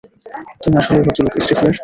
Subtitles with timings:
[0.63, 1.75] তুমি আসলেই ভদ্রলোক, স্টিফলার।